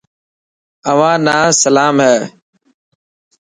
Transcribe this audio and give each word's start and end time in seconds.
اوهان 0.89 1.19
نا 1.25 1.35
سلام 1.61 1.95
هي. 2.07 2.17